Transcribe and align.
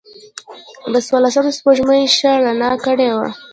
د 0.93 0.95
څوارلسمم 1.07 1.47
سپوږمۍ 1.57 2.03
ښه 2.15 2.31
رڼا 2.43 2.71
کړې 2.85 3.09
وه. 3.17 3.29